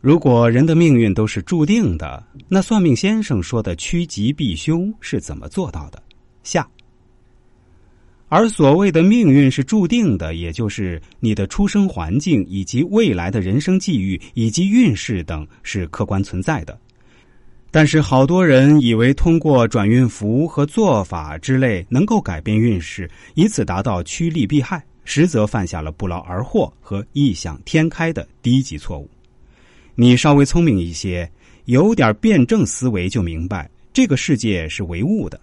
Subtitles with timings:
[0.00, 6.00] 如果人的命运都是注定的，那算命先生说的趋吉避凶是怎么做到的？
[6.44, 6.66] 下。
[8.28, 16.78] 而所谓的命运是注定的，也就是你的出生环境以及未来的人生际遇以及运势等是客观存在的。
[17.70, 29.10] 但是好多人以为通过转运符和做法之类能够改变运势，以此达到趋利避害，实则犯下了不劳而获和异想天开的低级错误。
[30.00, 31.28] 你稍微聪明一些，
[31.64, 35.40] 有点辩证思维，就明白这个世界是唯物的，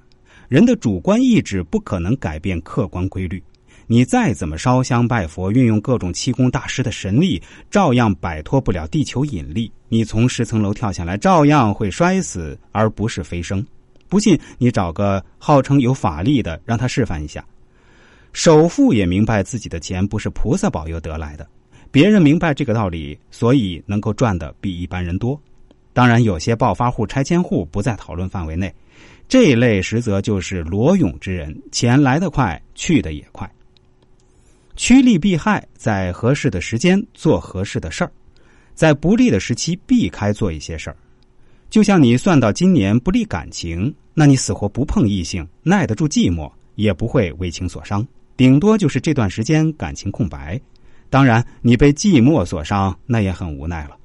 [0.47, 3.43] 人的主观意志不可能改变客观规律。
[3.85, 9.69] 你再怎么烧香拜佛，运用各种气功大师的神力，照样摆脱不了地球引力。
[9.89, 13.61] 你从十层楼跳下来，照样会摔死，而不是飞升。
[14.07, 17.45] 不信，你找个号称有法力的，让他示范一下。
[18.31, 21.45] 首富也明白自己的钱不是菩萨保佑得来的。
[21.95, 25.39] 别人明白这个道理，所以能够赚的比一般人多。
[25.93, 28.69] 当然，有些暴发户、拆迁户不在讨论范围内。
[29.29, 33.49] 这一类实则就是裸泳之人，钱来得快，去的也快。
[34.75, 38.11] 趋利避害，在合适的时间做合适的事儿，
[38.73, 40.97] 在不利的时期避开做一些事儿。
[41.69, 50.59] 就像你算到今年不利感情，那你死活不碰异性，耐得住寂寞，也不会为情所伤，顶多就是这段时间感情空白。
[51.09, 53.95] 当然，你被寂寞所伤，那也很无奈了。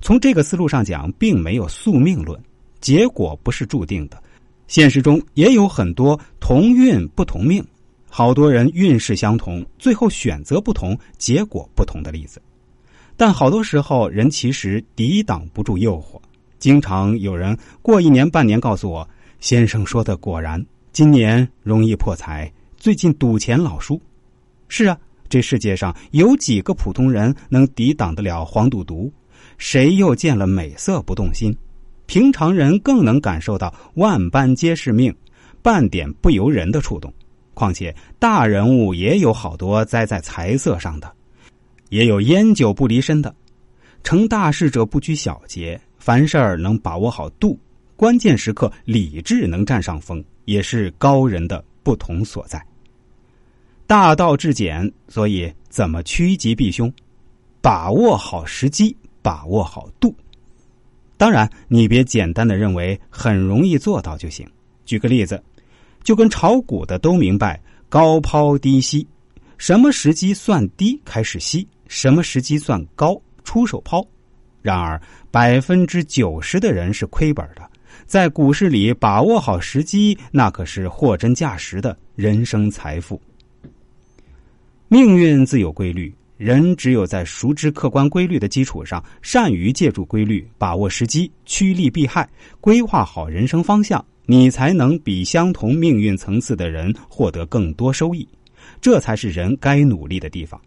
[0.00, 2.40] 从这个思路上讲，并没有宿命论，
[2.80, 4.20] 结果不是注定的。
[4.66, 7.62] 现实中也有很多同运不同命，
[8.08, 12.40] 好多人运势相同，最后选择不同，结果不同的例子。
[13.16, 16.18] 但好多时候，人其实抵挡不住诱惑。
[16.58, 19.06] 经常有人过一年半年告诉我
[19.38, 24.00] ：“先生说的果然，今年容易破财，最近赌钱老输。”
[24.68, 24.98] 是啊。
[25.32, 29.10] 这世界上有几个普通人能抵挡得了黄赌毒？
[29.56, 31.56] 谁又见了美色不动心？
[32.04, 35.10] 平常人更能感受到万般皆是命，
[35.62, 37.10] 半点不由人的触动。
[37.54, 41.10] 况且大人物也有好多栽在财色上的，
[41.88, 43.34] 也有烟酒不离身的。
[44.04, 47.58] 成大事者不拘小节，凡事儿能把握好度，
[47.96, 52.62] 关键时刻理智能占上风，也是高人的不同所在。
[53.86, 56.92] 大道至简，所以怎么趋吉避凶？
[57.60, 60.14] 把握好时机，把握好度。
[61.16, 64.44] 当然，你别简单的认为很容易做到就行。
[64.84, 65.40] 举个例子，
[66.02, 69.06] 就跟炒股的都明白高抛低吸，
[69.58, 74.04] 什么时机算低开始吸，什么时机算高出手抛。
[74.62, 75.00] 然而，
[75.30, 77.62] 百分之九十的人是亏本的。
[78.06, 83.20] 在股市里把握好时机，那可是货真价实的人生财富。
[84.92, 92.28] 命运自有规律，人只有在熟知客观规律的基础上，善于借助规律，把握时机，趋利避害，
[92.60, 98.28] 规划好人生方向，你才能比相同命运层次的人获得更多收益。
[98.82, 100.60] 这才是人该努力的地方。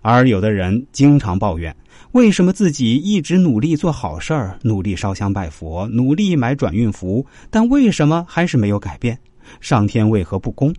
[0.00, 1.72] 而有的人经常抱怨，
[2.10, 9.16] 为什么自己一直努力做好事儿，努力烧香拜佛，努力买转运符，但为什么还是没有改变？
[9.60, 10.74] 上天为何不公？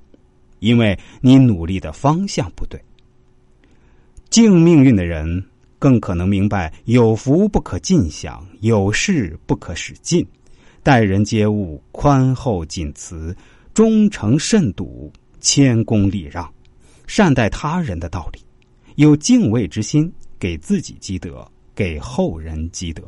[0.62, 2.80] 因为你努力的方向不对。
[4.30, 5.44] 敬命运的人
[5.78, 10.26] 更可能明白：有福不可尽享，有势不可使尽。
[10.84, 13.36] 待人接物宽厚谨慈，
[13.74, 16.52] 忠诚慎笃，谦恭礼让，
[17.08, 18.40] 善待他人的道理，
[18.96, 23.04] 有敬畏之心，给自己积德，给后人积德。